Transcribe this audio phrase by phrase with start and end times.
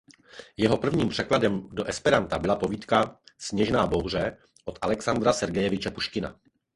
[0.57, 6.39] Jeho prvním překladem do esperanta byla povídka "Sněžná bouře" od Alexandra Sergejeviče Puškina.